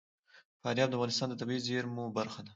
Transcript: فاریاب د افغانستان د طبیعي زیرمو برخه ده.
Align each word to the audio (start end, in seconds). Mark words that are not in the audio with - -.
فاریاب 0.61 0.89
د 0.89 0.93
افغانستان 0.97 1.27
د 1.29 1.35
طبیعي 1.41 1.61
زیرمو 1.67 2.03
برخه 2.17 2.39
ده. 2.45 2.49